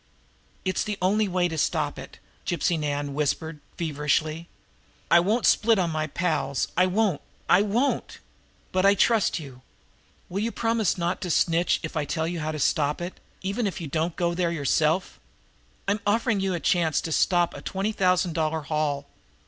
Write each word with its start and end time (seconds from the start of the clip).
"It's 0.65 0.83
the 0.83 0.97
only 0.99 1.27
way 1.27 1.47
to 1.47 1.59
stop 1.59 1.99
it!" 1.99 2.17
Gypsy 2.43 2.79
Nan 2.79 3.13
whispered 3.13 3.59
feverishly. 3.77 4.49
"I 5.11 5.19
won't 5.19 5.45
split 5.45 5.77
on 5.77 5.91
my 5.91 6.07
pals 6.07 6.69
I 6.75 6.87
won't 6.87 7.21
I 7.47 7.61
won't! 7.61 8.17
But 8.71 8.83
I 8.83 8.95
trust 8.95 9.37
you. 9.37 9.61
Will 10.27 10.39
you 10.39 10.51
promise 10.51 10.97
not 10.97 11.21
to 11.21 11.29
snitch 11.29 11.79
if 11.83 11.95
I 11.95 12.05
tell 12.05 12.27
you 12.27 12.39
how 12.39 12.51
to 12.51 12.57
stop 12.57 12.99
it, 12.99 13.19
even 13.43 13.67
if 13.67 13.79
you 13.79 13.85
don't 13.85 14.15
go 14.15 14.33
there 14.33 14.49
yourself? 14.51 15.19
I'm 15.87 15.99
offering 16.07 16.39
you 16.39 16.55
a 16.55 16.59
chance 16.59 16.99
to 17.01 17.11
stop 17.11 17.53
a 17.53 17.61
twenty 17.61 17.91
thousand 17.91 18.33
dollar 18.33 18.61
haul. 18.61 19.05